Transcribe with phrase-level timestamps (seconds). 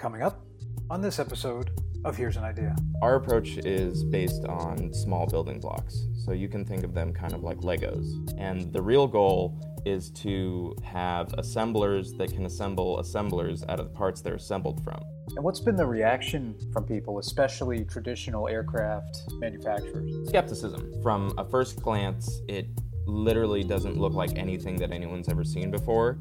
[0.00, 0.46] Coming up
[0.88, 1.72] on this episode
[2.06, 2.74] of Here's an Idea.
[3.02, 6.06] Our approach is based on small building blocks.
[6.24, 8.06] So you can think of them kind of like Legos.
[8.38, 13.94] And the real goal is to have assemblers that can assemble assemblers out of the
[13.94, 15.02] parts they're assembled from.
[15.36, 20.10] And what's been the reaction from people, especially traditional aircraft manufacturers?
[20.28, 20.94] Skepticism.
[21.02, 22.68] From a first glance, it
[23.04, 26.18] literally doesn't look like anything that anyone's ever seen before.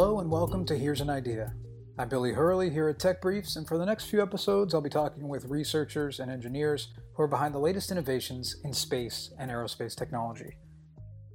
[0.00, 1.52] Hello and welcome to Here's an Idea.
[1.98, 4.88] I'm Billy Hurley here at Tech Briefs, and for the next few episodes, I'll be
[4.88, 9.94] talking with researchers and engineers who are behind the latest innovations in space and aerospace
[9.94, 10.56] technology.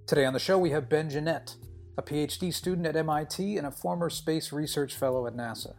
[0.08, 1.58] Today on the show, we have Ben Jenett,
[2.00, 5.76] a PhD student at MIT and a former space research fellow at NASA.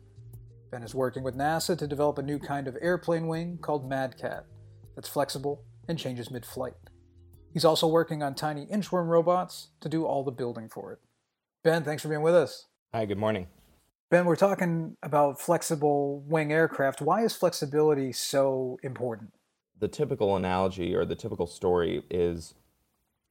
[0.70, 4.44] Ben is working with NASA to develop a new kind of airplane wing called MadCat
[4.94, 6.74] that's flexible and changes mid flight.
[7.52, 11.00] He's also working on tiny inchworm robots to do all the building for it.
[11.64, 12.66] Ben, thanks for being with us.
[12.94, 13.48] Hi, good morning.
[14.10, 17.02] Ben, we're talking about flexible wing aircraft.
[17.02, 19.32] Why is flexibility so important?
[19.78, 22.54] The typical analogy or the typical story is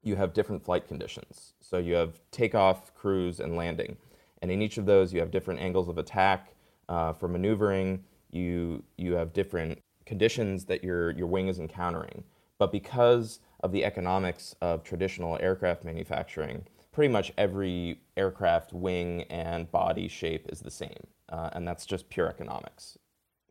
[0.04, 1.54] you have different flight conditions.
[1.62, 3.98] So you have takeoff, cruise, and landing.
[4.42, 6.54] And in each of those, you have different angles of attack
[6.90, 8.04] uh, for maneuvering.
[8.30, 12.24] You, you have different conditions that your, your wing is encountering.
[12.60, 19.70] But because of the economics of traditional aircraft manufacturing, pretty much every aircraft wing and
[19.70, 22.98] body shape is the same, uh, and that's just pure economics.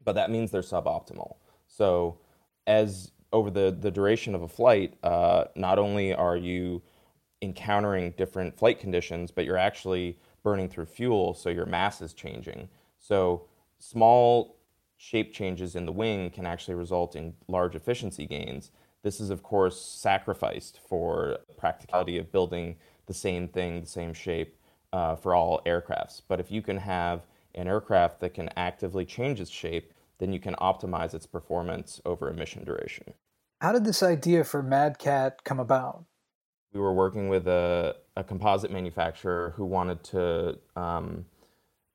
[0.02, 1.36] But that means they're suboptimal.
[1.66, 2.18] So,
[2.66, 6.80] as over the, the duration of a flight, uh, not only are you
[7.42, 12.70] encountering different flight conditions, but you're actually burning through fuel, so your mass is changing.
[12.98, 13.44] So,
[13.78, 14.56] small
[14.96, 18.70] shape changes in the wing can actually result in large efficiency gains.
[19.02, 24.56] This is, of course, sacrificed for practicality of building the same thing, the same shape
[24.92, 26.22] uh, for all aircrafts.
[26.26, 27.22] But if you can have
[27.54, 32.28] an aircraft that can actively change its shape, then you can optimize its performance over
[32.28, 33.14] a mission duration.
[33.60, 36.04] How did this idea for MadCat come about?
[36.72, 41.26] We were working with a, a composite manufacturer who wanted to um,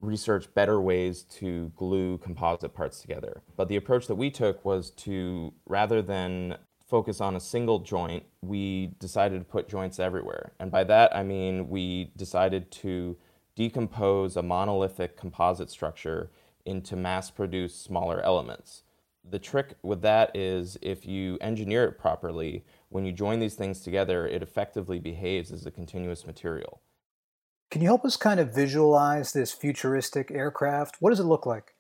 [0.02, 3.42] research better ways to glue composite parts together.
[3.58, 6.58] But the approach that we took was to, rather than
[6.90, 10.54] focus on a single joint, we decided to put joints everywhere.
[10.60, 13.16] And by that, I mean we decided to
[13.56, 16.32] decompose a monolithic composite structure
[16.66, 18.84] into mass produced smaller elements.
[19.30, 23.82] The trick with that is if you engineer it properly, when you join these things
[23.82, 26.82] together, it effectively behaves as a continuous material.
[27.70, 30.98] Can you help us kind of visualize this futuristic aircraft?
[31.00, 31.76] What does it look like?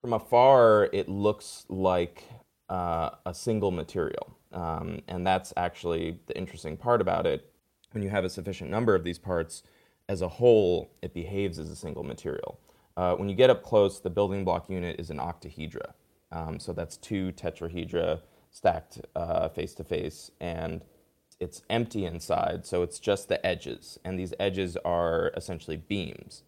[0.00, 2.24] From afar, it looks like
[2.68, 4.36] uh, a single material.
[4.52, 7.50] Um, and that's actually the interesting part about it.
[7.92, 9.62] When you have a sufficient number of these parts,
[10.08, 12.58] as a whole, it behaves as a single material.
[12.96, 15.94] Uh, when you get up close, the building block unit is an octahedra.
[16.30, 18.20] Um, so that's two tetrahedra
[18.50, 19.00] stacked
[19.54, 20.82] face to face, and
[21.40, 23.98] it's empty inside, so it's just the edges.
[24.04, 26.42] And these edges are essentially beams.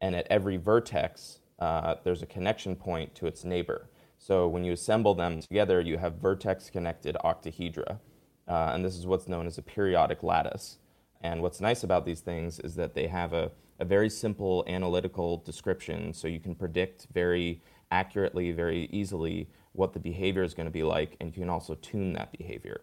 [0.00, 3.88] And at every vertex, uh, there's a connection point to its neighbor.
[4.22, 7.98] So when you assemble them together, you have vertex connected octahedra.
[8.46, 10.76] Uh, and this is what's known as a periodic lattice.
[11.22, 15.38] And what's nice about these things is that they have a, a very simple analytical
[15.38, 20.70] description, so you can predict very accurately, very easily what the behavior is going to
[20.70, 22.82] be like, and you can also tune that behavior.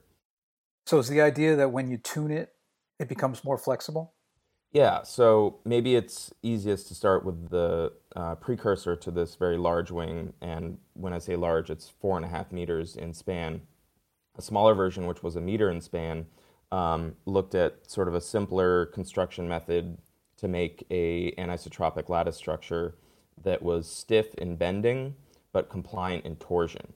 [0.88, 2.54] So, is the idea that when you tune it,
[3.00, 4.14] it becomes more flexible?
[4.72, 9.91] Yeah, so maybe it's easiest to start with the uh, precursor to this very large
[9.91, 10.33] wing.
[10.41, 13.61] And when I say large, it's four and a half meters in span.
[14.38, 16.27] A smaller version, which was a meter in span,
[16.72, 19.97] um, looked at sort of a simpler construction method
[20.38, 22.95] to make a anisotropic lattice structure
[23.44, 25.16] that was stiff in bending
[25.53, 26.94] but compliant in torsion.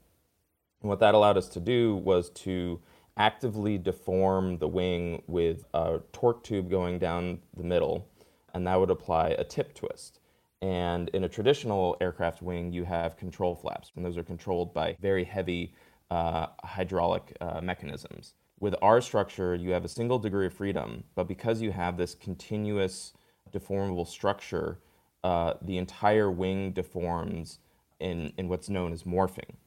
[0.81, 2.81] And what that allowed us to do was to
[3.21, 8.07] actively deform the wing with a torque tube going down the middle,
[8.55, 10.19] and that would apply a tip twist.
[10.63, 14.97] And in a traditional aircraft wing, you have control flaps, and those are controlled by
[14.99, 15.75] very heavy
[16.09, 18.34] uh, hydraulic uh, mechanisms.
[18.59, 22.16] With our structure, you have a single degree of freedom, but because you have this
[22.16, 23.13] continuous
[23.53, 24.79] deformable structure,
[25.23, 27.59] uh, the entire wing deforms
[27.99, 29.57] in, in what's known as morphing.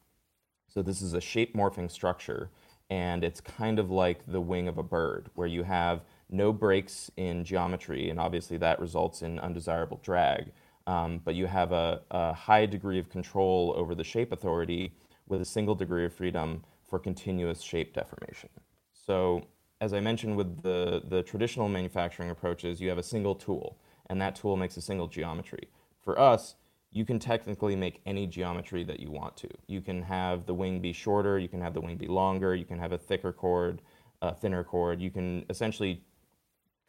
[0.67, 2.49] So, this is a shape morphing structure
[2.89, 7.11] and it's kind of like the wing of a bird, where you have no breaks
[7.17, 10.51] in geometry, and obviously that results in undesirable drag.
[10.87, 14.93] Um, but you have a, a, high degree of control over the shape authority
[15.27, 18.49] with a single degree of freedom for continuous shape deformation.
[18.93, 19.47] So,
[19.81, 23.77] as I mentioned with the, the traditional manufacturing approaches, you have a single tool,
[24.11, 25.67] and that tool makes a single geometry.
[26.01, 26.55] For us,
[26.95, 29.49] you can technically make any geometry that you want to.
[29.67, 32.63] You can have the wing be shorter, you can have the wing be longer, you
[32.63, 33.81] can have a thicker chord,
[34.21, 35.01] a thinner chord.
[35.01, 36.05] You can essentially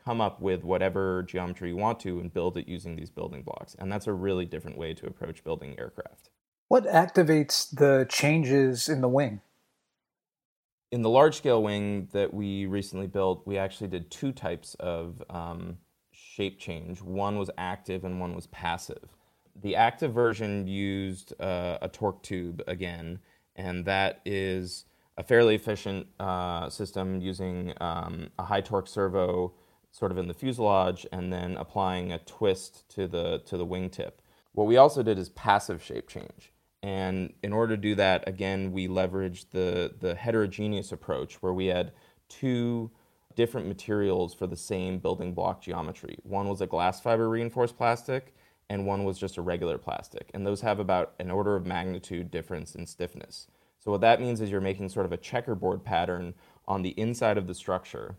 [0.04, 3.74] come up with whatever geometry you want to and build it using these building blocks.
[3.80, 6.30] And that's a really different way to approach building aircraft.
[6.68, 9.40] What activates the changes in the wing?
[10.92, 15.20] In the large scale wing that we recently built, we actually did two types of
[15.28, 15.78] um,
[16.12, 17.02] shape change.
[17.02, 19.15] One was active and one was passive.
[19.62, 23.20] The active version used uh, a torque tube again,
[23.54, 24.84] and that is
[25.16, 29.54] a fairly efficient uh, system using um, a high torque servo
[29.90, 34.12] sort of in the fuselage and then applying a twist to the to the wingtip.
[34.52, 36.52] What we also did is passive shape change.
[36.82, 41.66] And in order to do that, again, we leveraged the, the heterogeneous approach where we
[41.66, 41.92] had
[42.28, 42.90] two
[43.34, 46.16] different materials for the same building block geometry.
[46.22, 48.34] One was a glass fiber reinforced plastic,
[48.68, 50.30] and one was just a regular plastic.
[50.34, 53.46] And those have about an order of magnitude difference in stiffness.
[53.78, 56.34] So, what that means is you're making sort of a checkerboard pattern
[56.66, 58.16] on the inside of the structure.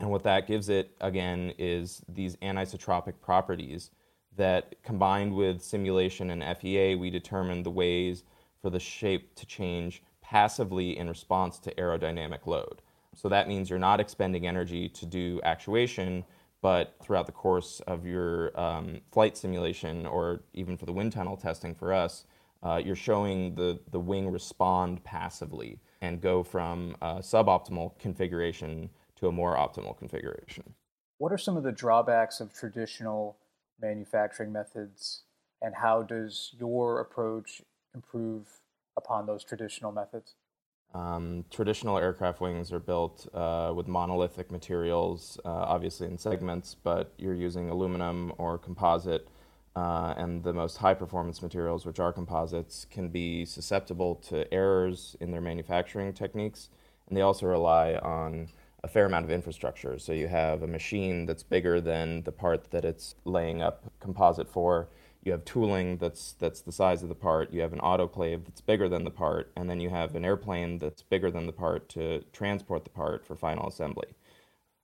[0.00, 3.90] And what that gives it, again, is these anisotropic properties
[4.36, 8.22] that combined with simulation and FEA, we determined the ways
[8.62, 12.80] for the shape to change passively in response to aerodynamic load.
[13.14, 16.24] So that means you're not expending energy to do actuation,
[16.60, 21.36] but throughout the course of your um, flight simulation or even for the wind tunnel
[21.36, 22.24] testing for us,
[22.62, 29.28] uh, you're showing the, the wing respond passively and go from a suboptimal configuration to
[29.28, 30.74] a more optimal configuration.
[31.18, 33.36] What are some of the drawbacks of traditional
[33.80, 35.22] manufacturing methods,
[35.62, 37.62] and how does your approach
[37.94, 38.46] improve
[38.96, 40.34] upon those traditional methods?
[40.94, 47.12] Um, traditional aircraft wings are built uh, with monolithic materials, uh, obviously in segments, but
[47.18, 49.28] you're using aluminum or composite.
[49.76, 55.16] Uh, and the most high performance materials, which are composites, can be susceptible to errors
[55.20, 56.70] in their manufacturing techniques.
[57.06, 58.48] And they also rely on
[58.82, 59.98] a fair amount of infrastructure.
[59.98, 64.48] So you have a machine that's bigger than the part that it's laying up composite
[64.48, 64.88] for.
[65.22, 67.52] You have tooling that's that's the size of the part.
[67.52, 70.78] You have an autoclave that's bigger than the part, and then you have an airplane
[70.78, 74.08] that's bigger than the part to transport the part for final assembly.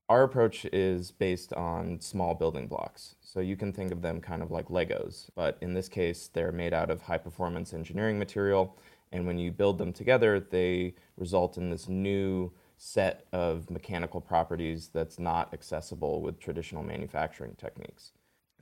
[0.09, 3.15] Our approach is based on small building blocks.
[3.23, 6.53] So you can think of them kind of like Legos, but in this case, they're
[6.53, 8.77] made out of high performance engineering material.
[9.13, 14.91] And when you build them together, they result in this new set of mechanical properties
[14.93, 18.13] that's not accessible with traditional manufacturing techniques.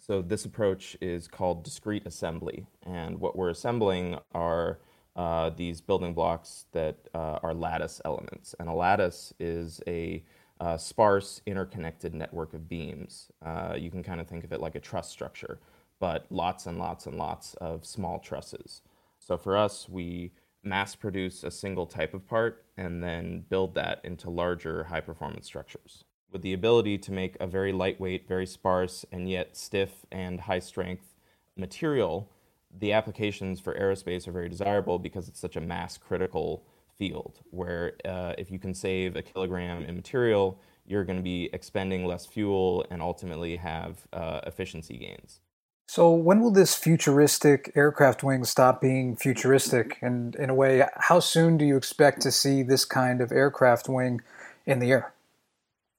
[0.04, 2.66] So, this approach is called discrete assembly.
[2.82, 4.80] And what we're assembling are
[5.14, 8.52] uh, these building blocks that uh, are lattice elements.
[8.58, 10.24] And a lattice is a
[10.60, 13.30] uh, sparse, interconnected network of beams.
[13.46, 15.60] Uh, you can kind of think of it like a truss structure,
[16.00, 18.82] but lots and lots and lots of small trusses.
[19.20, 20.32] So, for us, we
[20.64, 25.46] mass produce a single type of part and then build that into larger high performance
[25.46, 26.02] structures.
[26.32, 30.60] With the ability to make a very lightweight, very sparse, and yet stiff and high
[30.60, 31.14] strength
[31.56, 32.30] material,
[32.76, 36.64] the applications for aerospace are very desirable because it's such a mass critical
[36.96, 41.50] field where uh, if you can save a kilogram in material, you're going to be
[41.52, 45.40] expending less fuel and ultimately have uh, efficiency gains.
[45.86, 49.98] So, when will this futuristic aircraft wing stop being futuristic?
[50.00, 53.90] And, in a way, how soon do you expect to see this kind of aircraft
[53.90, 54.22] wing
[54.64, 55.12] in the air?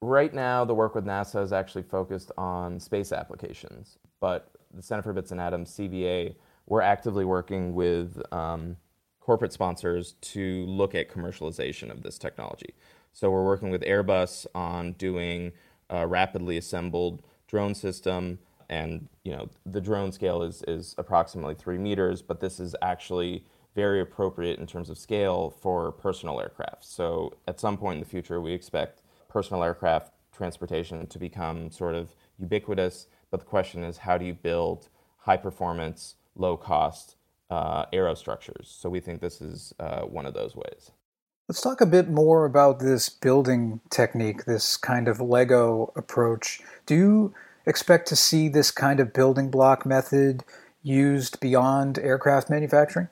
[0.05, 3.99] Right now, the work with NASA is actually focused on space applications.
[4.19, 8.75] But the Center for Bits and Atoms, CBA, we're actively working with um,
[9.21, 12.73] corporate sponsors to look at commercialization of this technology.
[13.13, 15.53] So, we're working with Airbus on doing
[15.89, 21.77] a rapidly assembled drone system and you know the drone scale is is approximately three
[21.77, 23.45] meters, but this is actually
[23.75, 26.83] very appropriate in terms of scale for personal aircraft.
[26.83, 29.02] So at some point in the future, we expect
[29.33, 33.07] personal aircraft transportation to become sort of ubiquitous.
[33.31, 37.15] But the question is, how do you build high performance, low cost
[37.49, 38.65] uh, aerostructures?
[38.65, 40.91] So we think this is uh, one of those ways.
[41.49, 46.61] Let's talk a bit more about this building technique, this kind of Lego approach.
[46.85, 47.33] Do you
[47.65, 50.43] expect to see this kind of building block method
[50.83, 53.09] used beyond aircraft manufacturing?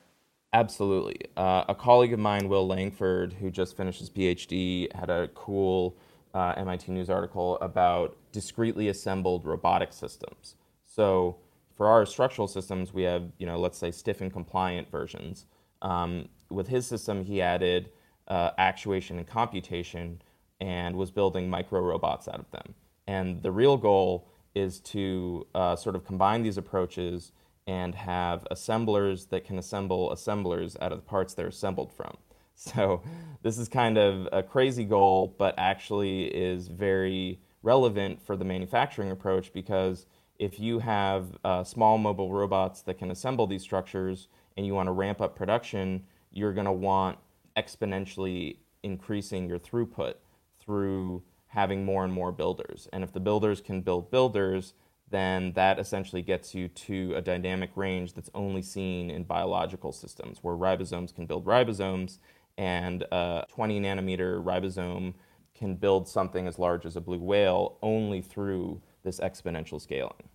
[0.54, 1.18] Absolutely.
[1.36, 5.96] Uh, a colleague of mine, Will Langford, who just finished his PhD, had a cool
[6.34, 10.56] uh, MIT News article about discretely assembled robotic systems.
[10.84, 11.36] So
[11.76, 15.46] for our structural systems, we have, you know, let's say stiff and compliant versions.
[15.82, 17.90] Um, with his system, he added
[18.28, 20.22] uh, actuation and computation
[20.60, 22.74] and was building micro robots out of them.
[23.06, 27.32] And the real goal is to uh, sort of combine these approaches
[27.66, 32.16] and have assemblers that can assemble assemblers out of the parts they're assembled from.
[32.64, 33.02] So
[33.42, 39.10] this is kind of a crazy goal, but actually is very relevant for the manufacturing
[39.10, 40.06] approach because
[40.38, 44.86] if you have uh, small mobile robots that can assemble these structures and you want
[44.86, 47.18] to ramp up production, you're going to want
[47.56, 50.14] exponentially increasing your throughput
[50.60, 52.88] through having more and more builders.
[52.92, 54.74] And if the builders can build builders,
[55.10, 60.38] then that essentially gets you to a dynamic range that's only seen in biological systems,
[60.42, 62.18] where ribosomes can build ribosomes,
[62.58, 65.14] and a 20 nanometer ribosome
[65.54, 70.28] can build something as large as a blue whale only through this exponential scaling.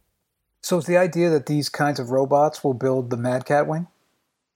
[0.61, 3.87] So, is the idea that these kinds of robots will build the Mad Cat wing?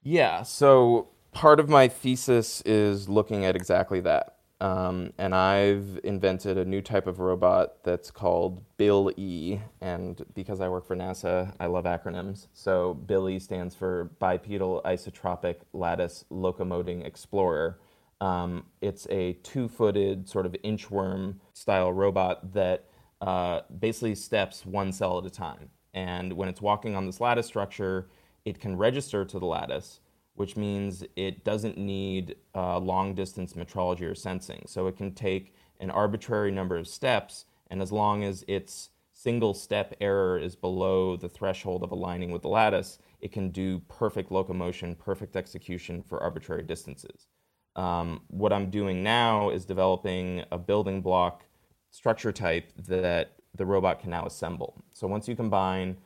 [0.03, 4.38] Yeah, so part of my thesis is looking at exactly that.
[4.62, 9.60] Um, and I've invented a new type of robot that's called Bill E.
[9.82, 12.48] And because I work for NASA, I love acronyms.
[12.53, 17.80] So Bill E stands for Bipedal Isotropic Lattice Locomoting Explorer.
[18.22, 22.86] Um, it's a two footed, sort of inchworm style robot that
[23.20, 25.72] uh, basically steps one cell at a time.
[25.96, 28.10] And when it's walking on this lattice structure,
[28.46, 30.01] it can register to the lattice
[30.41, 34.63] which means it doesn't need uh, long distance metrology or sensing.
[34.65, 39.53] So it can take an arbitrary number of steps, and as long as its single
[39.53, 44.31] step error is below the threshold of aligning with the lattice, it can do perfect
[44.31, 47.27] locomotion, perfect execution for arbitrary distances.
[47.75, 51.45] Um, what I'm doing now is developing a building block
[51.91, 54.81] structure type that the robot can now assemble.
[54.91, 55.98] So once you combine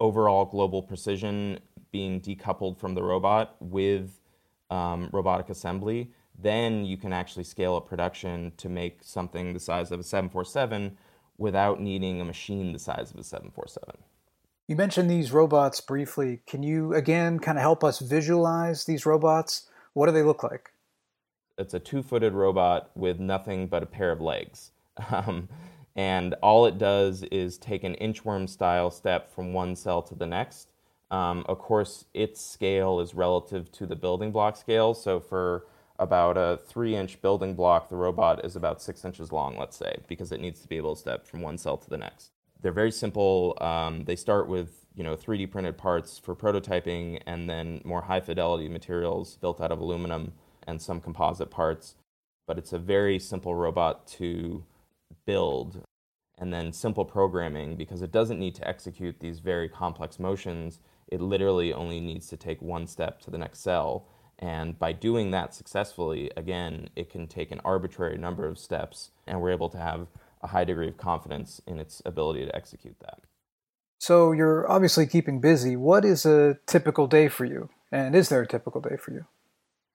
[0.00, 4.20] overall global precision being decoupled from the robot with
[4.70, 9.90] um, robotic assembly, then you can actually scale up production to make something the size
[9.90, 10.96] of a 747
[11.36, 13.96] without needing a machine the size of a 747.
[14.66, 16.40] You mentioned these robots briefly.
[16.46, 19.68] Can you again kind of help us visualize these robots?
[19.94, 20.70] What do they look like?
[21.56, 24.72] It's a two footed robot with nothing but a pair of legs.
[25.12, 25.48] Um,
[25.94, 30.26] and all it does is take an inchworm style step from one cell to the
[30.26, 30.68] next
[31.10, 34.94] um, of course, its scale is relative to the building block scale.
[34.94, 35.66] So for
[35.98, 39.96] about a three inch building block, the robot is about six inches long, let's say,
[40.06, 42.30] because it needs to be able to step from one cell to the next.
[42.60, 43.56] They're very simple.
[43.60, 48.20] Um, they start with you know 3D printed parts for prototyping, and then more high
[48.20, 50.32] fidelity materials built out of aluminum
[50.66, 51.94] and some composite parts.
[52.46, 54.64] But it's a very simple robot to
[55.24, 55.82] build,
[56.38, 61.20] and then simple programming because it doesn't need to execute these very complex motions it
[61.20, 64.06] literally only needs to take one step to the next cell.
[64.38, 69.40] And by doing that successfully, again, it can take an arbitrary number of steps, and
[69.40, 70.06] we're able to have
[70.42, 73.20] a high degree of confidence in its ability to execute that.
[73.98, 75.74] So you're obviously keeping busy.
[75.74, 77.68] What is a typical day for you?
[77.90, 79.24] And is there a typical day for you?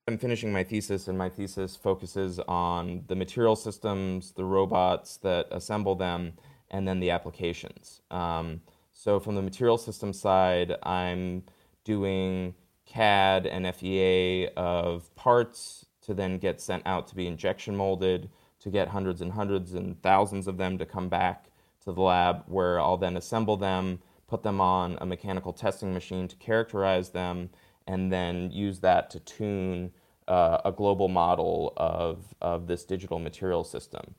[0.05, 5.47] I'm finishing my thesis, and my thesis focuses on the material systems, the robots that
[5.51, 6.33] assemble them,
[6.69, 8.01] and then the applications.
[8.11, 8.61] Um,
[8.93, 11.43] so from the material system side, I'm
[11.83, 18.29] doing CAD and FEA of parts to then get sent out to be injection molded,
[18.59, 21.47] to get hundreds and hundreds and thousands of them to come back
[21.83, 26.27] to the lab where I'll then assemble them, put them on a mechanical testing machine
[26.27, 27.49] to characterize them,
[27.87, 29.91] and then use that to tune
[30.27, 34.15] uh, a global model of, of this digital material system.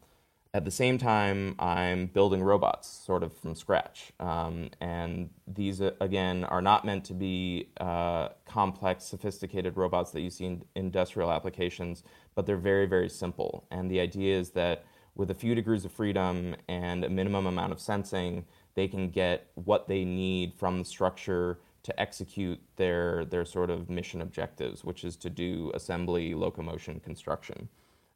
[0.55, 4.13] At the same time, I'm building robots sort of from scratch.
[4.21, 10.21] Um, and these, uh, again, are not meant to be uh, complex, sophisticated robots that
[10.21, 12.05] you see in industrial applications,
[12.37, 13.67] but they're very, very simple.
[13.73, 14.85] And the idea is that
[15.17, 18.45] with a few degrees of freedom and a minimum amount of sensing,
[18.77, 23.91] they can get what they need from the structure to execute their, their sort of
[23.91, 27.69] mission objectives, which is to do assembly, locomotion, construction.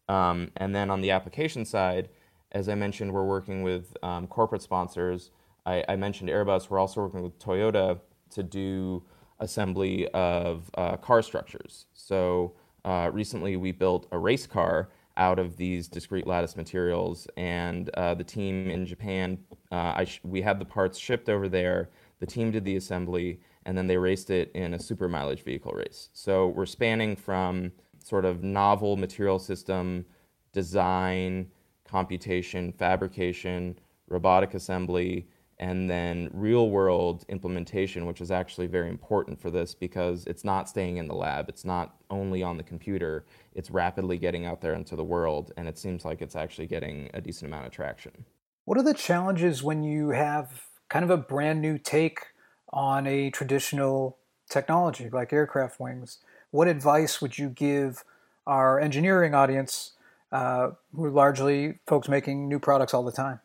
[0.09, 2.09] Um, and then on the application side,
[2.53, 5.31] as I mentioned, we're working with um, corporate sponsors.
[5.67, 6.71] I, I, mentioned Airbus.
[6.71, 8.01] We're also working with Toyota
[8.31, 9.03] to do
[9.41, 11.87] assembly of uh, car structures.
[11.93, 17.91] So uh, recently, we built a race car out of these discrete lattice materials, and
[17.91, 19.39] uh, the team in Japan,
[19.73, 21.91] uh, sh- we had the parts shipped over there.
[22.21, 25.73] The team did the assembly, and then they raced it in a super mileage vehicle
[25.73, 26.09] race.
[26.13, 30.07] So we're spanning from sort of novel material system
[30.53, 31.49] design
[31.89, 33.79] computation, fabrication,
[34.09, 35.27] robotic assembly,
[35.61, 40.69] and then real world implementation, which is actually very important for this because it's not
[40.69, 41.49] staying in the lab.
[41.49, 45.67] It's not only on the computer, it's rapidly getting out there into the world, and
[45.67, 48.25] it seems like it's actually getting a decent amount of traction.
[48.67, 52.21] What are the challenges when you have kind of a brand new take
[52.69, 54.19] on a traditional
[54.49, 56.19] technology like aircraft wings?
[56.51, 58.05] What advice would you give
[58.47, 59.93] our engineering audience,
[60.33, 63.41] uh, who are largely folks making new products all the time?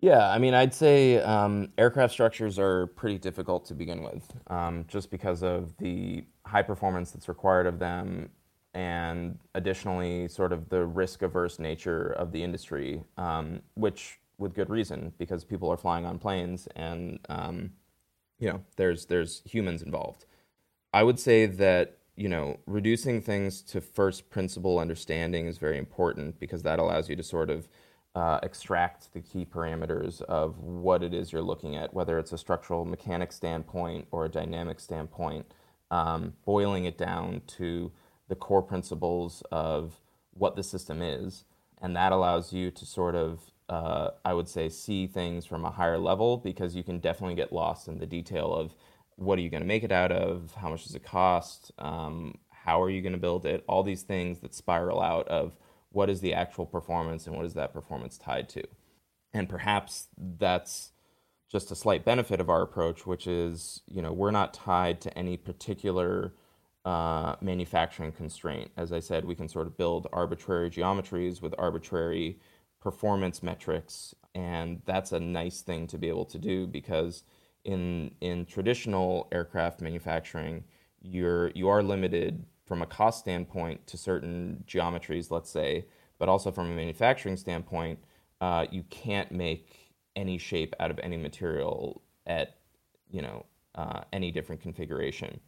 [0.00, 4.86] Yeah, I mean, I'd say um, aircraft structures are pretty difficult to begin with, um,
[4.88, 8.30] just because of the high performance that's required of them,
[8.72, 14.70] and additionally, sort of the risk averse nature of the industry, um, which with good
[14.70, 17.70] reason, because people are flying on planes, and um,
[18.38, 20.24] you know, there's there's humans involved.
[20.94, 26.38] I would say that you know, reducing things to first principle understanding is very important
[26.38, 27.68] because that allows you to sort of
[28.14, 32.38] uh, extract the key parameters of what it is you're looking at, whether it's a
[32.38, 35.46] structural mechanics standpoint or a dynamic standpoint,
[35.90, 37.92] um, boiling it down to
[38.28, 40.00] the core principles of
[40.32, 41.44] what the system is.
[41.80, 45.70] And that allows you to sort of, uh, I would say, see things from a
[45.70, 48.74] higher level because you can definitely get lost in the detail of
[49.20, 50.54] what are you going to make it out of?
[50.56, 51.72] How much does it cost?
[51.78, 53.64] Um, how are you going to build it?
[53.68, 55.56] All these things that spiral out of
[55.90, 58.62] what is the actual performance and what is that performance tied to?
[59.34, 60.92] And perhaps that's
[61.50, 65.18] just a slight benefit of our approach, which is, you know, we're not tied to
[65.18, 66.32] any particular
[66.84, 68.70] uh, manufacturing constraint.
[68.76, 72.38] As I said, we can sort of build arbitrary geometries with arbitrary
[72.80, 77.24] performance metrics, and that's a nice thing to be able to do because
[77.64, 80.64] in in traditional aircraft manufacturing,
[81.02, 85.86] you're you are limited from a cost standpoint to certain geometries, let's say,
[86.18, 87.98] but also from a manufacturing standpoint,
[88.40, 92.56] uh, you can't make any shape out of any material at
[93.10, 95.40] you know uh, any different configuration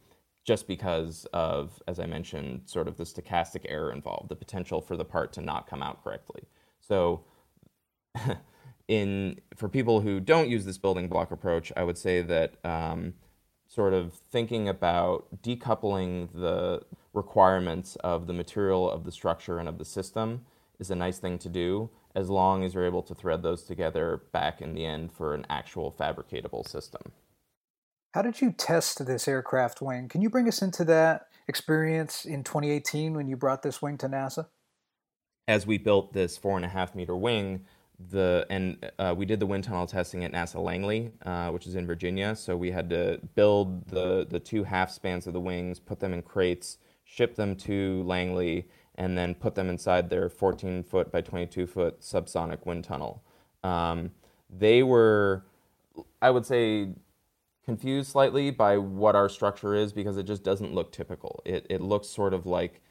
[0.43, 4.97] just because of, as I mentioned, sort of the stochastic error involved, the potential for
[4.97, 6.43] the part to not come out correctly.
[6.81, 7.23] So
[8.93, 13.15] in for people who don't use this building block approach, I would say that um,
[13.67, 16.81] sort of thinking about decoupling the
[17.13, 20.45] requirements of the material of the structure and of the system
[20.79, 24.21] is a nice thing to do as long as you're able to thread those together
[24.31, 27.01] back in the end for an actual fabricatable system.
[28.13, 30.07] How did you test this aircraft wing?
[30.07, 34.07] Can you bring us into that experience in 2018 when you brought this wing to
[34.07, 34.47] NASA?
[35.47, 37.65] As we built this four and a half meter wing,
[38.09, 41.75] the and uh, we did the wind tunnel testing at NASA Langley, uh, which is
[41.75, 42.35] in Virginia.
[42.35, 46.13] So we had to build the the two half spans of the wings, put them
[46.13, 51.21] in crates, ship them to Langley, and then put them inside their 14 foot by
[51.21, 53.23] 22 foot subsonic wind tunnel.
[53.63, 54.11] Um,
[54.49, 55.45] they were,
[56.21, 56.89] I would say,
[57.65, 61.41] confused slightly by what our structure is because it just doesn't look typical.
[61.45, 62.81] It it looks sort of like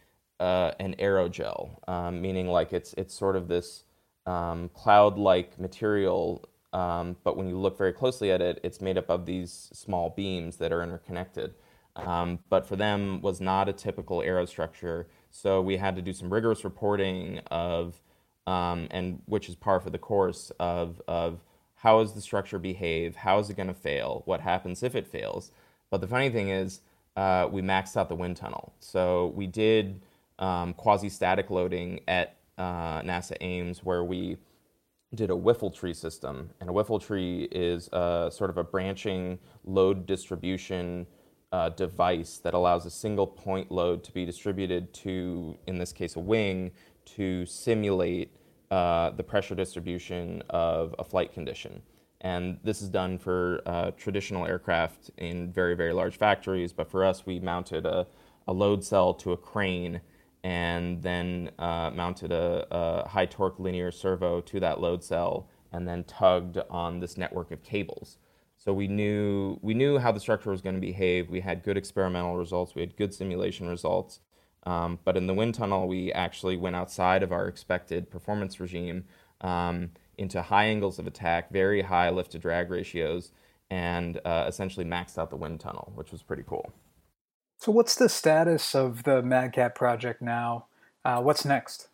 [0.40, 3.84] uh, an aerogel, um, meaning like it's it's sort of this
[4.26, 9.10] um, cloud-like material, um, but when you look very closely at it, it's made up
[9.10, 11.54] of these small beams that are interconnected.
[11.94, 15.06] Um, but for them was not a typical aerostructure.
[15.30, 18.00] So we had to do some rigorous reporting of,
[18.46, 21.40] um, and which is par for the course of of
[21.76, 25.06] how does the structure behave, how is it going to fail, what happens if it
[25.06, 25.50] fails.
[25.90, 26.80] But the funny thing is,
[27.16, 28.72] uh, we maxed out the wind tunnel.
[28.78, 30.00] So we did
[30.38, 34.36] um, quasi-static loading at uh, NASA Ames where we
[35.14, 36.50] did a whiffle tree system.
[36.60, 41.06] And a whiffle tree is a, sort of a branching load distribution
[41.52, 46.16] uh, device that allows a single point load to be distributed to, in this case,
[46.16, 46.70] a wing
[47.04, 48.34] to simulate
[48.70, 51.82] uh, the pressure distribution of a flight condition.
[52.22, 56.72] And this is done for uh, traditional aircraft in very, very large factories.
[56.72, 58.06] But for us, we mounted a,
[58.48, 60.00] a load cell to a crane
[60.44, 65.86] and then uh, mounted a, a, high torque linear servo to that load cell and
[65.86, 68.18] then tugged on this network of cables.
[68.56, 71.30] So we knew we knew how the structure was going to behave.
[71.30, 72.74] We had good experimental results.
[72.74, 74.20] We had good simulation results.
[74.64, 79.04] Um, but in the wind tunnel, we actually went outside of our expected performance regime
[79.40, 83.32] um, into high angles of attack, very high lift to drag ratios,
[83.70, 86.72] and uh, essentially maxed out the wind tunnel, which was pretty cool.
[87.62, 90.66] So, what's the status of the MadCat project now?
[91.04, 91.86] Uh, what's next?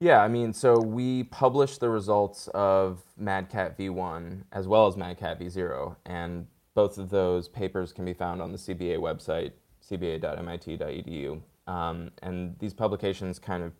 [0.00, 5.40] Yeah, I mean, so we published the results of MadCat V1 as well as MadCat
[5.40, 9.52] V0, and both of those papers can be found on the CBA website,
[9.88, 11.40] cba.mit.edu.
[11.68, 13.70] Um, and these publications kind of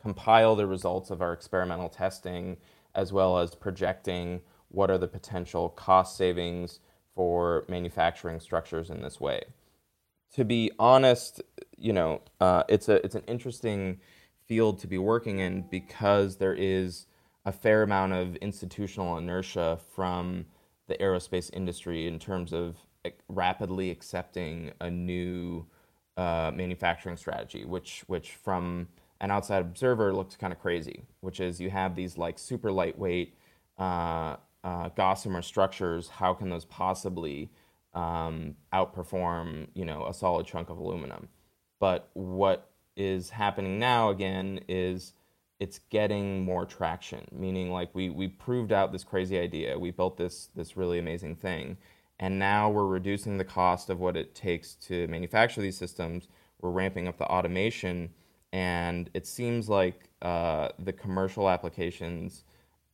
[0.00, 2.58] compile the results of our experimental testing
[2.94, 6.78] as well as projecting what are the potential cost savings
[7.12, 9.42] for manufacturing structures in this way.
[10.34, 11.42] To be honest,
[11.76, 14.00] you know, uh, it's a it's an interesting
[14.46, 17.06] field to be working in because there is
[17.44, 20.46] a fair amount of institutional inertia from
[20.88, 22.76] the aerospace industry in terms of
[23.28, 25.66] rapidly accepting a new
[26.16, 28.88] uh, manufacturing strategy, which which from
[29.20, 31.04] an outside observer looks kind of crazy.
[31.20, 33.34] Which is you have these like super lightweight
[33.78, 36.08] uh, uh, gossamer structures.
[36.08, 37.50] How can those possibly
[37.94, 41.28] um, outperform you know a solid chunk of aluminum?
[41.80, 45.14] But what is happening now again is
[45.58, 50.18] it's getting more traction meaning like we we proved out this crazy idea we built
[50.18, 51.78] this this really amazing thing
[52.22, 56.28] and now we're reducing the cost of what it takes to manufacture these systems.
[56.60, 58.10] We're ramping up the automation,
[58.52, 62.44] and it seems like uh, the commercial applications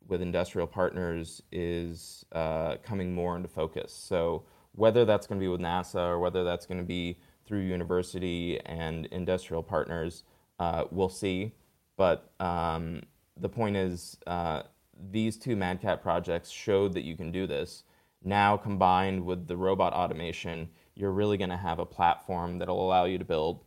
[0.06, 3.92] with industrial partners is uh, coming more into focus.
[3.92, 4.44] So
[4.78, 8.60] whether that's going to be with NASA or whether that's going to be through university
[8.66, 10.22] and industrial partners,
[10.60, 11.52] uh, we'll see.
[11.96, 13.02] But um,
[13.36, 14.62] the point is, uh,
[15.10, 17.82] these two MadCat projects showed that you can do this
[18.24, 23.04] now, combined with the robot automation, you're really going to have a platform that'll allow
[23.04, 23.64] you to build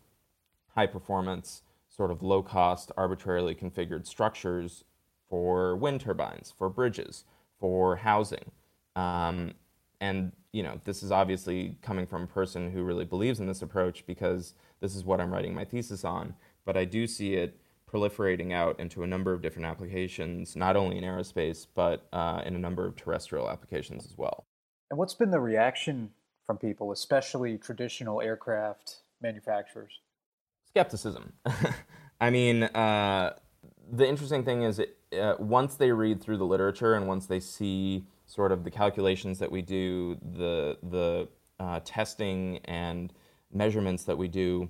[0.75, 4.83] high performance, sort of low cost, arbitrarily configured structures
[5.29, 7.23] for wind turbines, for bridges,
[7.59, 8.51] for housing.
[8.95, 9.53] Um,
[10.01, 13.61] and you know, this is obviously coming from a person who really believes in this
[13.61, 16.35] approach because this is what I'm writing my thesis on.
[16.65, 17.57] But I do see it
[17.91, 22.55] proliferating out into a number of different applications, not only in aerospace, but uh, in
[22.55, 24.45] a number of terrestrial applications as well.
[24.89, 26.11] And what's been the reaction
[26.45, 29.99] from people, especially traditional aircraft manufacturers?
[30.67, 31.33] Skepticism.
[32.21, 33.33] I mean, uh,
[33.91, 37.39] the interesting thing is, it, uh, once they read through the literature and once they
[37.39, 41.27] see sort of the calculations that we do, the the
[41.59, 43.11] uh, testing and
[43.51, 44.69] measurements that we do,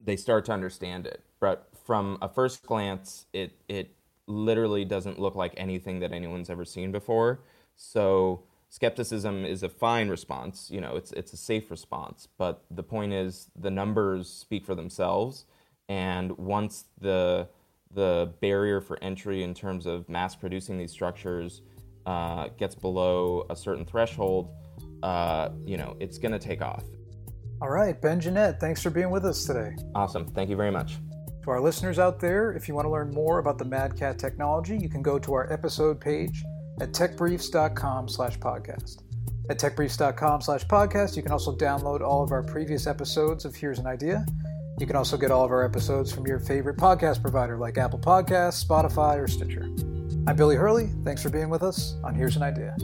[0.00, 1.22] they start to understand it.
[1.38, 3.94] But from a first glance, it it
[4.26, 7.40] literally doesn't look like anything that anyone's ever seen before.
[7.76, 10.70] So skepticism is a fine response.
[10.70, 12.26] You know, it's it's a safe response.
[12.38, 15.44] But the point is, the numbers speak for themselves.
[15.90, 17.48] And once the
[17.94, 21.60] the barrier for entry in terms of mass producing these structures
[22.06, 24.50] uh, gets below a certain threshold,
[25.02, 26.84] uh, you know, it's going to take off.
[27.60, 29.76] All right, Ben Jenett, thanks for being with us today.
[29.94, 30.26] Awesome.
[30.26, 30.96] Thank you very much.
[31.44, 34.76] To our listeners out there, if you want to learn more about the MadCat technology,
[34.76, 36.44] you can go to our episode page
[36.80, 39.02] at techbriefs.com slash podcast.
[39.50, 43.78] At techbriefs.com slash podcast, you can also download all of our previous episodes of Here's
[43.78, 44.24] an Idea.
[44.78, 47.98] You can also get all of our episodes from your favorite podcast provider like Apple
[47.98, 49.91] Podcasts, Spotify, or Stitcher.
[50.24, 50.88] I'm Billy Hurley.
[51.02, 52.76] Thanks for being with us on Here's an Idea.